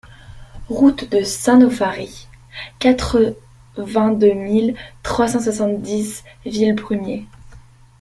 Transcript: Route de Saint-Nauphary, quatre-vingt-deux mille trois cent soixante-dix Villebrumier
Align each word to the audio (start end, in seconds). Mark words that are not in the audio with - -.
Route 0.67 1.11
de 1.11 1.23
Saint-Nauphary, 1.23 2.27
quatre-vingt-deux 2.79 4.33
mille 4.33 4.75
trois 5.03 5.27
cent 5.27 5.39
soixante-dix 5.41 6.23
Villebrumier 6.43 7.27